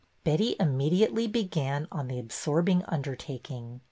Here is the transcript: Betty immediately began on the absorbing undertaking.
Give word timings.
Betty 0.23 0.55
immediately 0.59 1.27
began 1.27 1.87
on 1.91 2.07
the 2.07 2.17
absorbing 2.17 2.83
undertaking. 2.87 3.79